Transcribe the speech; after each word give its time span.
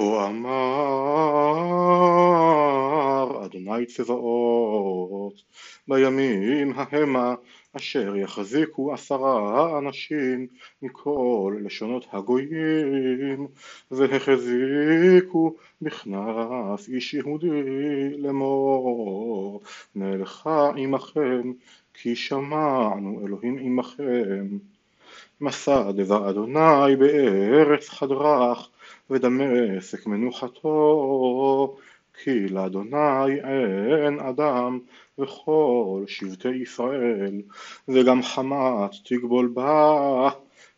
כה 0.00 0.26
אמר 0.26 1.84
אדוני 3.44 3.86
צבאות 3.86 5.42
בימים 5.88 6.72
ההמה 6.76 7.34
אשר 7.76 8.16
יחזיקו 8.16 8.94
עשרה 8.94 9.78
אנשים 9.78 10.46
מכל 10.82 11.56
לשונות 11.64 12.06
הגויים 12.12 13.46
והחזיקו 13.90 15.54
בכנף 15.82 16.88
איש 16.88 17.14
יהודי 17.14 18.16
לאמור 18.18 19.60
נלכה 19.94 20.70
עמכם 20.76 21.52
כי 21.94 22.16
שמענו 22.16 23.22
אלוהים 23.26 23.58
עמכם. 23.58 24.46
מסע 25.40 25.92
דבר 25.92 26.30
אדוני 26.30 26.96
בארץ 26.98 27.88
חדרך 27.88 28.68
ודמשק 29.10 30.06
מנוחתו 30.06 31.76
כי 32.22 32.48
לאדוני 32.48 33.40
אין 33.44 34.20
אדם 34.20 34.78
וכל 35.18 36.04
שבטי 36.06 36.48
ישראל. 36.48 37.42
וגם 37.88 38.22
חמת 38.22 38.90
תגבול 39.04 39.50
בה 39.54 40.30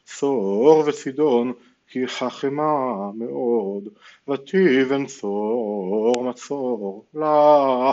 צור 0.04 0.84
וצידון 0.86 1.52
כי 1.88 2.06
חכמה 2.06 3.10
מאוד 3.14 3.88
ותיבן 4.28 5.06
צור 5.06 6.24
מצור 6.30 7.04
לה. 7.14 7.92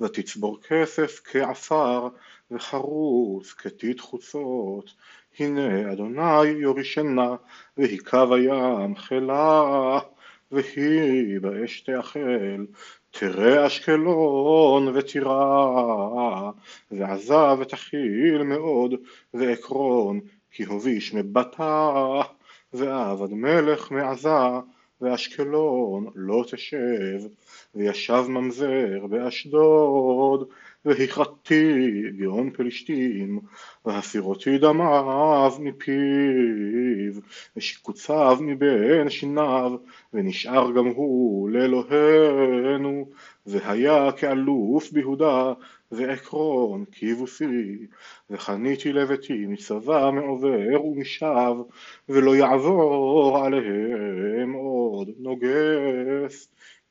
ותצבור 0.00 0.58
כסף 0.68 1.20
כעפר 1.24 2.08
וחרוץ 2.50 3.52
כתית 3.52 4.00
חוצות 4.00 4.94
הנה 5.38 5.92
אדוני 5.92 6.44
יורישנה 6.46 7.34
והיא 7.76 8.00
קו 8.00 8.34
הים 8.34 8.96
חילה 8.96 9.98
והיא 10.50 11.40
באש 11.40 11.80
תאכל. 11.80 12.64
תראה 13.10 13.66
אשקלון 13.66 14.88
ותירא 14.94 16.50
ועזה 16.90 17.52
ותכיל 17.58 18.42
מאוד 18.42 18.94
ועקרון 19.34 20.20
כי 20.50 20.64
הוביש 20.64 21.14
מבטה 21.14 21.92
ועבד 22.72 23.32
מלך 23.32 23.90
מעזה 23.90 24.30
ואשקלון 25.00 26.06
לא 26.14 26.44
תשב 26.50 27.20
וישב 27.74 28.24
ממזר 28.28 29.06
באשדוד 29.10 30.48
והכרתי 30.86 32.02
גאון 32.16 32.50
פלישתים 32.50 33.40
והסירותי 33.84 34.58
דמיו 34.58 35.52
מפיו 35.58 37.20
ושיקוציו 37.56 38.38
מבין 38.40 39.10
שיניו 39.10 39.72
ונשאר 40.14 40.72
גם 40.72 40.86
הוא 40.86 41.50
לאלוהינו 41.50 43.08
והיה 43.46 44.12
כאלוף 44.12 44.90
ביהודה 44.92 45.52
ועקרון 45.92 46.84
כיבוסי 46.92 47.86
וחניתי 48.30 48.92
לביתי 48.92 49.46
מצבא 49.46 50.10
מעובר 50.10 50.84
ומשב 50.84 51.54
ולא 52.08 52.36
יעבור 52.36 53.38
עליהם 53.44 54.52
עוד 54.52 55.08
נוגס 55.18 55.75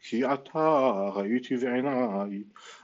כי 0.09 0.23
עתה 0.23 1.09
ראיתי 1.15 1.57
בעיניי 1.57 2.43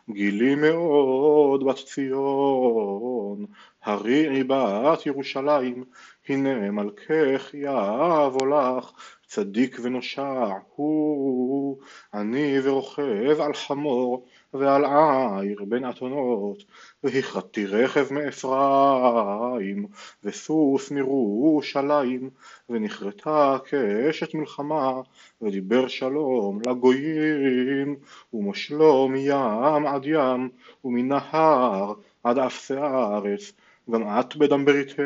גילי 0.10 0.56
מאוד 0.56 1.64
בת 1.64 1.76
ציון 1.76 3.46
הריעי 3.84 4.44
בת 4.44 5.06
ירושלים 5.06 5.84
הנה 6.30 6.72
מלכך 6.72 7.54
יבוא 7.54 8.48
לך 8.48 8.92
צדיק 9.28 9.78
ונושע 9.82 10.54
הוא 10.76 11.78
אני 12.14 12.58
ורוכב 12.64 13.42
על 13.42 13.54
חמור 13.54 14.28
ועל 14.54 14.86
עיר 14.86 15.64
בין 15.68 15.90
אתונות 15.90 16.64
והכרתי 17.04 17.66
רכב 17.66 18.08
מאפרים 18.14 19.86
וסוס 20.24 20.92
מירושלים 20.92 22.30
ונכרתה 22.70 23.58
כאשת 23.66 24.34
מלחמה 24.34 25.02
ודיבר 25.42 25.88
שלום 25.88 26.60
לגויים 26.68 27.96
ומושלו 28.34 29.08
מים 29.08 29.86
עד 29.88 30.06
ים 30.06 30.50
ומנהר 30.86 31.94
עד 32.24 32.38
אפסי 32.38 32.76
הארץ. 32.76 33.52
גם 33.92 34.04
את 34.20 34.36
בדם 34.36 34.66
בריתך 34.66 35.00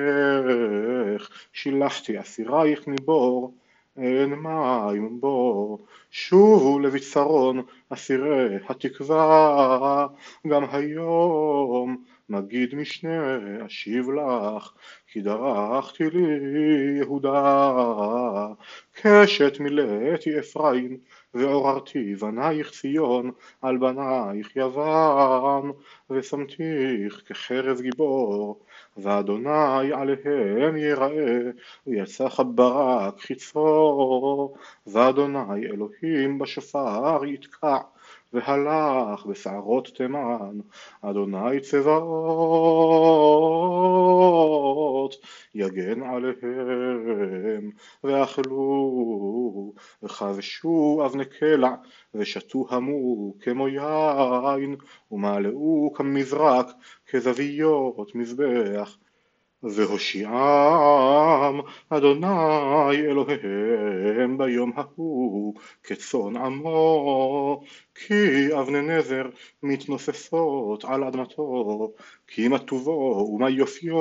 שילחתי 1.53 2.19
אסירייך 2.19 2.88
מבור 2.88 3.53
אין 3.97 4.33
מים 4.33 5.19
בו. 5.19 5.78
שובו 6.11 6.79
לבצרון 6.79 7.61
אסירי 7.89 8.56
התקווה. 8.69 10.07
גם 10.47 10.63
היום 10.72 12.03
מגיד 12.29 12.75
משנה 12.75 13.38
אשיב 13.66 14.09
לך 14.09 14.72
כי 15.07 15.22
דרכתי 15.22 16.03
לי 16.09 16.97
יהודה 16.97 17.88
קשת 18.94 19.59
מילאתי 19.59 20.39
אפרים 20.39 20.97
ועוררתי 21.35 22.16
בנייך 22.16 22.72
ציון 22.72 23.31
על 23.62 23.78
בנייך 23.78 24.56
יוון 24.56 25.72
ושמתיך 26.09 27.22
כחרב 27.25 27.81
גיבור 27.81 28.59
ואדוני 28.97 29.94
עליהם 29.94 30.78
יראה 30.78 31.40
ויצח 31.88 32.40
ברק 32.40 33.19
חיצו 33.19 34.53
ואדוני 34.88 35.66
אלוהים 35.66 36.40
בשופר 36.40 37.25
יתקע 37.25 37.78
והלך 38.35 39.25
בשערות 39.25 39.88
תימן 39.88 40.59
אדוני 41.01 41.59
צבאות 41.59 41.96
יגן 45.56 46.03
עליהם 46.03 47.72
ואכלו 48.03 49.73
וכבשו 50.03 51.01
אבני 51.06 51.25
קלע 51.25 51.75
ושתו 52.13 52.66
המו 52.69 53.34
כמו 53.40 53.68
יין 53.68 54.75
ומלאו 55.12 55.94
כמזרק 55.96 56.67
כזוויות 57.07 58.16
מזבח 58.16 58.97
והושיעם 59.74 61.62
אדוני 61.90 62.92
אלוהיהם 62.92 64.38
ביום 64.38 64.72
ההוא 64.76 65.53
כצאן 65.84 66.38
עמו 66.38 67.64
כי 67.96 68.48
אבני 68.59 68.81
נזר 68.81 69.24
מתנוססות 69.64 70.86
על 70.86 71.03
אדמתו 71.03 71.92
כי 72.28 72.48
מה 72.48 72.59
טובו 72.59 72.92
ומה 73.34 73.50
יופיו 73.50 73.98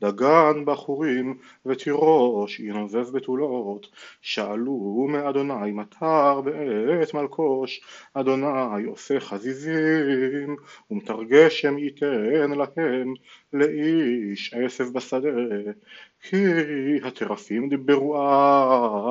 דגן 0.00 0.64
בחורים 0.64 1.38
ותירוש 1.66 2.60
ינובב 2.60 3.10
בתולות. 3.10 3.86
שאלו 4.20 5.06
מאדוני 5.10 5.70
מטר 5.70 6.40
בעת 6.40 7.14
מלקוש 7.14 7.80
אדוני 8.14 8.84
עושה 8.86 9.20
חזיזים 9.20 10.56
ומתרגשם 10.90 11.78
ייתן 11.78 12.50
להם 12.50 13.14
לאיש 13.52 14.54
עשב 14.54 14.84
בשדה. 14.92 15.28
כי 16.22 16.44
הטרפים 17.02 17.68
דיברו 17.68 18.16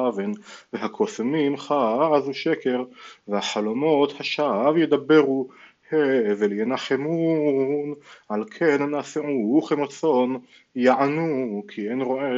אבן 0.07 0.31
והקוסמים 0.73 1.57
חזו 1.57 2.33
שקר 2.33 2.83
והחלומות 3.27 4.13
השווא 4.19 4.77
ידברו 4.77 5.47
הבל 5.91 6.51
ינחמון 6.51 7.93
על 8.29 8.43
כן 8.51 8.95
נשאו 8.95 9.61
כמצון 9.61 10.39
יענו 10.75 11.63
כי 11.67 11.89
אין 11.89 12.01
רועה. 12.01 12.31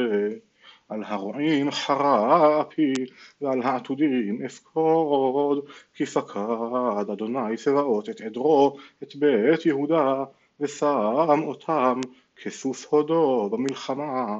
על 0.90 1.02
הרועים 1.06 1.70
חרה 1.70 2.60
אפי 2.60 2.92
ועל 3.40 3.62
העתודים 3.62 4.42
אפקוד 4.46 5.64
כי 5.94 6.06
פקד 6.06 7.10
אדוני 7.12 7.56
צבאות 7.56 8.08
את 8.08 8.20
עדרו 8.20 8.76
את 9.02 9.16
בית 9.16 9.66
יהודה 9.66 10.24
ושם 10.60 11.40
אותם 11.42 12.00
כסוס 12.42 12.84
הודו 12.84 13.48
במלחמה, 13.52 14.38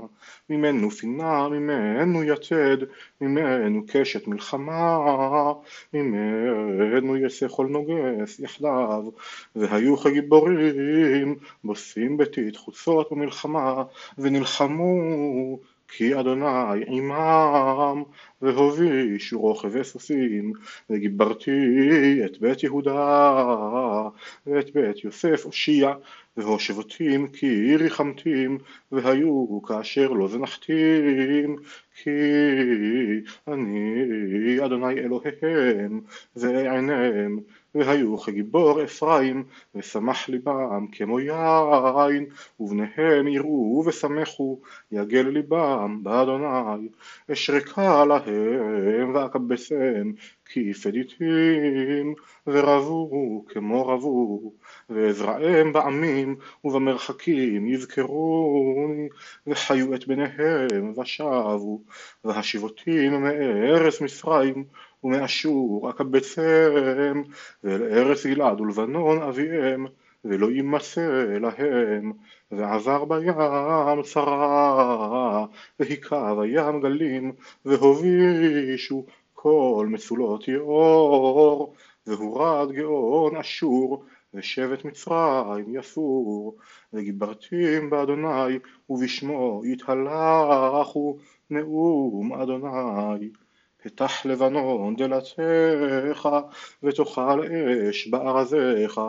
ממנו 0.51 0.91
פינה, 0.91 1.49
ממנו 1.49 2.25
יתד, 2.25 2.77
ממנו 3.21 3.83
קשת 3.89 4.27
מלחמה, 4.27 4.99
ממנו 5.95 7.17
יסך 7.17 7.49
כל 7.49 7.67
נוגס 7.67 8.41
יחדיו, 8.41 9.05
והיו 9.57 9.97
כגיבורים, 9.97 11.37
בוסים 11.65 12.17
ביתית 12.17 12.57
חוצות 12.57 13.13
במלחמה, 13.13 13.83
ונלחמו 14.19 15.59
כי 15.93 16.21
אדוני 16.21 16.85
עמם, 16.87 18.03
והובישו 18.43 19.41
רוכבי 19.41 19.85
סוסים, 19.85 20.53
וגיברתי 20.91 21.51
את 22.25 22.41
בית 22.41 22.63
יהודה, 22.63 23.43
ואת 24.47 24.75
בית 24.75 25.05
יוסף 25.05 25.45
הושיע, 25.45 25.93
והושבותים 26.37 27.29
כי 27.29 27.77
ריחמתים, 27.77 28.59
והיו 28.93 29.61
כאשר 29.63 30.09
לא 30.09 30.29
זנחתים, 30.29 31.57
כי 31.95 32.11
אני 33.49 34.65
אדוני 34.65 35.01
אלוהיהם, 35.01 36.01
ואענם, 36.37 37.39
והיו 37.75 38.19
כגיבור 38.19 38.85
אפרים, 38.85 39.45
ושמח 39.75 40.29
ליבם 40.29 40.87
כמו 40.93 41.21
יין, 41.21 42.27
ובניהם 42.61 43.29
יראו 43.29 43.83
ושמחו, 43.87 44.61
יגל 44.93 45.29
ליבם 45.29 45.99
באדוני, 46.03 46.89
אשרקה 47.33 48.05
להם 48.05 49.15
ואכבסם 49.15 50.13
כי 50.53 50.75
פדיתים, 50.75 52.15
ורבו 52.47 53.45
כמו 53.49 53.87
רבו, 53.87 54.53
ואזרעם 54.91 55.73
בעמים 55.73 56.37
ובמרחקים 56.65 57.69
יזכרוני, 57.69 59.09
וחיו 59.47 59.95
את 59.95 60.07
בניהם 60.07 60.99
ושבו, 60.99 61.81
והשיבותים 62.25 63.23
מארץ 63.23 64.01
מצרים 64.01 64.65
ומאשור 65.05 65.91
אקבצם, 65.91 67.23
ואל 67.65 67.83
ארץ 67.83 68.27
גלעד 68.27 68.61
ולבנון 68.61 69.23
אביהם, 69.23 69.87
ולא 70.25 70.51
יימצא 70.51 71.25
להם, 71.41 72.13
ועבר 72.53 73.05
בים 73.05 74.03
צרה, 74.03 75.47
והיכה 75.81 76.35
בים 76.35 76.81
גלים, 76.81 77.33
והובישו 77.65 79.05
כל 79.35 79.87
מצולות 79.91 80.49
יאור, 80.49 81.75
והורד 82.07 82.73
גאון 82.73 83.37
אשור, 83.37 84.05
ושבט 84.35 84.85
מצרים 84.85 85.77
יסור, 85.77 86.57
וגיברתים 86.93 87.91
באדוני, 87.91 88.59
ובשמו 88.91 89.63
יתהלכו 89.65 91.17
נאום 91.51 92.33
אדוני. 92.33 93.31
פתח 93.83 94.27
לבנון 94.27 94.97
דלתך, 94.97 96.29
ותאכל 96.83 97.41
אש 97.91 98.09
בארזיך, 98.09 99.01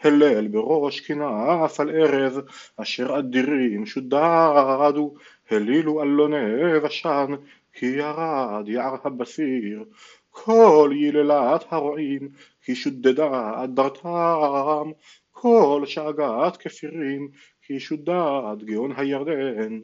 הלל 0.00 0.48
בראש 0.48 1.00
כנף 1.00 1.80
על 1.80 1.90
ארז, 1.90 2.40
אשר 2.76 3.18
אדירים 3.18 3.86
שודדו, 3.86 5.14
הלילו 5.50 6.02
אלוני 6.02 6.80
בשן, 6.84 7.26
כי 7.72 7.86
ירד 7.86 8.64
יער 8.68 8.96
הבשיר, 9.04 9.84
כל 10.30 10.90
יללת 10.96 11.64
הרועים, 11.70 12.28
כי 12.64 12.74
שודדה 12.74 13.64
אדרתם, 13.64 14.90
כל 15.30 15.82
שאגת 15.86 16.56
כפירים, 16.56 17.28
כי 17.62 17.80
שודד 17.80 18.56
גאון 18.64 18.92
הירדן. 18.96 19.80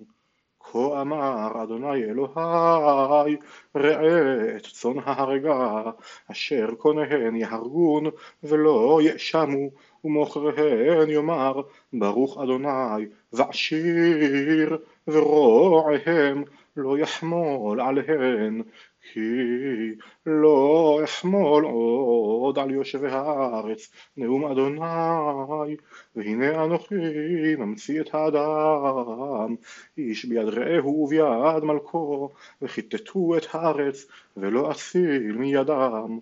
כה 0.73 1.01
אמר 1.01 1.63
אדוני 1.63 2.05
אלוהי, 2.05 3.37
ראה 3.75 4.57
את 4.57 4.63
צאן 4.63 4.99
ההרגה, 5.05 5.83
אשר 6.33 6.75
קונהן 6.79 7.37
יהרגון, 7.37 8.05
ולא 8.43 9.01
יאשמו, 9.03 9.71
ומוכריהן 10.05 11.11
יאמר, 11.11 11.61
ברוך 11.93 12.39
אדוני, 12.39 13.07
ועשיר, 13.33 14.79
ורועיהם 15.09 16.45
לא 16.77 16.99
יחמול 16.99 17.81
עליהן, 17.81 18.63
כי 19.13 19.21
לא 20.27 21.01
אחמול 21.05 21.65
עוד 21.65 22.59
על 22.59 22.71
יושבי 22.71 23.09
הארץ 23.09 23.93
נאום 24.17 24.45
אדוני. 24.45 25.77
והנה 26.17 26.65
אנוכי 26.65 26.95
ממציא 27.59 28.01
את 28.01 28.15
האדם 28.15 29.55
איש 29.99 30.25
ביד 30.25 30.49
רעהו 30.49 31.05
וביד 31.05 31.65
מלכו 31.65 32.31
וכיתתו 32.63 33.37
את 33.37 33.47
הארץ 33.53 34.07
ולא 34.37 34.71
אציל 34.71 35.33
מידם. 35.37 36.19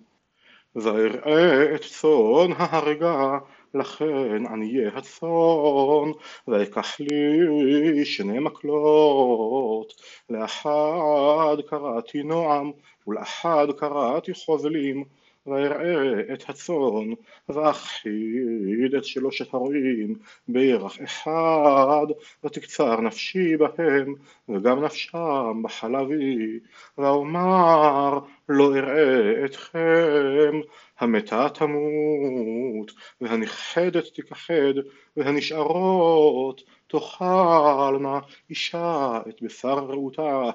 ואראה 0.75 1.75
את 1.75 1.81
צאן 1.81 2.51
ההרגה 2.57 3.39
לכן 3.75 4.45
עניי 4.45 4.87
הצאן, 4.87 6.11
ואקח 6.47 6.99
לי 6.99 8.05
שני 8.05 8.39
מקלות, 8.39 9.93
לאחד 10.29 11.57
קראתי 11.67 12.23
נועם, 12.23 12.71
ולאחד 13.07 13.67
קראתי 13.77 14.33
חובלים, 14.33 15.03
ואראה 15.47 16.33
את 16.33 16.49
הצאן, 16.49 17.13
ואחיד 17.49 18.95
את 18.97 19.05
שלושת 19.05 19.53
הרועים 19.53 20.15
בירח 20.47 20.97
אחד, 21.03 22.05
ותקצר 22.43 23.01
נפשי 23.01 23.57
בהם, 23.57 24.15
וגם 24.49 24.85
נפשם 24.85 25.61
בחלבי, 25.63 26.59
ואומר 26.97 28.19
לא 28.49 28.75
אראה 28.77 29.45
אתכם, 29.45 30.59
המתה 30.99 31.47
תמות, 31.53 32.91
והנכחדת 33.21 34.03
תיכחד, 34.13 34.73
והנשארות 35.17 36.61
תאכלנה. 36.87 38.19
אישה 38.49 39.19
את 39.29 39.41
בשר 39.41 39.73
רעותה, 39.73 40.49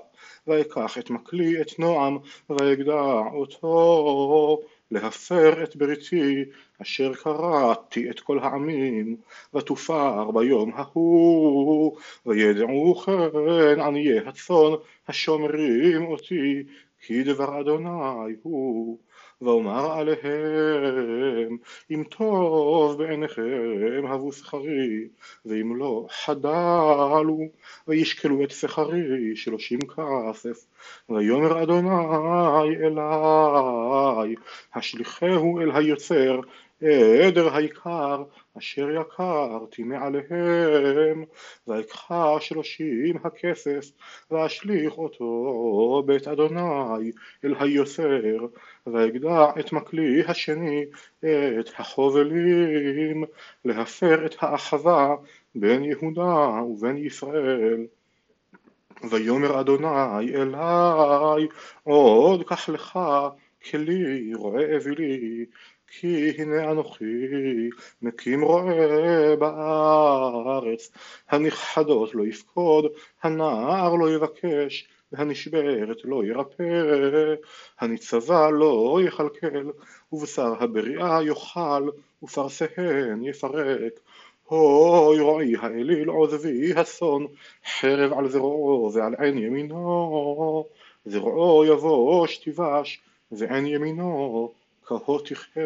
ויקח 0.46 0.98
את 0.98 1.10
מקלי 1.10 1.60
את 1.60 1.78
נועם, 1.78 2.18
ויגדע 2.50 3.02
אותו, 3.32 4.60
להפר 4.90 5.64
את 5.64 5.76
בריתי, 5.76 6.44
אשר 6.82 7.14
קראתי 7.14 8.10
את 8.10 8.20
כל 8.20 8.38
העמים, 8.38 9.16
ותופר 9.54 10.30
ביום 10.30 10.72
ההוא, 10.74 11.96
וידעו 12.26 12.94
כן 12.94 13.80
עניי 13.80 14.18
הצאן 14.18 14.72
השומרים 15.08 16.06
אותי, 16.06 16.62
כי 17.00 17.22
דבר 17.22 17.60
אדוני 17.60 18.34
הוא. 18.42 18.98
ואומר 19.42 19.92
עליהם 19.92 21.56
אם 21.90 22.04
טוב 22.08 22.98
בעיניכם 22.98 24.02
הבו 24.08 24.32
שכרי 24.32 25.08
ואם 25.46 25.76
לא 25.76 26.06
חדלו 26.10 27.38
וישקלו 27.88 28.44
את 28.44 28.50
שכרי 28.50 29.36
שלושים 29.36 29.78
כסף 29.80 30.64
ויאמר 31.08 31.62
אדוני 31.62 31.90
אלי 32.84 34.34
השליחהו 34.74 35.60
אל 35.60 35.70
היוצר 35.70 36.40
עדר 36.82 37.48
העיקר 37.48 38.22
אשר 38.58 38.88
יקרתי 38.90 39.82
מעליהם. 39.82 41.24
ויקחה 41.68 42.36
שלושים 42.40 43.16
הכסף 43.24 43.90
ואשליך 44.30 44.92
אותו 44.98 46.02
בית 46.06 46.28
אדוני 46.28 47.12
אל 47.44 47.54
היוצר 47.60 48.46
ואגדע 48.86 49.50
את 49.60 49.72
מקלי 49.72 50.22
השני 50.26 50.84
את 51.20 51.70
החובלים 51.78 53.24
להפר 53.64 54.26
את 54.26 54.34
האחווה 54.38 55.16
בין 55.54 55.84
יהודה 55.84 56.62
ובין 56.62 56.96
ישראל. 56.96 57.86
ויאמר 59.10 59.60
אדוני 59.60 60.34
אלי 60.34 61.48
עוד 61.82 62.44
קח 62.44 62.68
לך 62.68 62.98
כלי 63.70 64.34
רועה 64.34 64.76
אווילי 64.76 65.46
כי 65.90 66.30
הנה 66.38 66.70
אנוכי 66.70 67.28
מקים 68.02 68.42
רועה 68.42 69.36
בארץ, 69.36 70.90
הנכחדות 71.28 72.14
לא 72.14 72.26
יפקוד, 72.26 72.84
הנער 73.22 73.94
לא 73.94 74.10
יבקש, 74.10 74.88
והנשברת 75.12 75.96
לא 76.04 76.24
ירפא, 76.24 77.34
הניצבה 77.80 78.50
לא 78.50 78.98
יכלכל, 79.04 79.70
ובשר 80.12 80.54
הבריאה 80.60 81.22
יאכל, 81.22 81.88
ופרסיהן 82.22 83.24
יפרק. 83.24 83.92
הוי 84.44 85.20
רועי 85.20 85.54
האליל 85.60 86.08
עוזבי 86.08 86.72
הצאן, 86.74 87.24
חרב 87.80 88.12
על 88.12 88.28
זרועו 88.28 88.90
ועל 88.94 89.14
עין 89.18 89.38
ימינו, 89.38 90.64
זרועו 91.04 91.64
יבוא 91.64 92.26
שתיבש, 92.26 93.00
ועין 93.32 93.66
ימינו 93.66 94.52
כהו 94.98 95.18
תחיה 95.18 95.62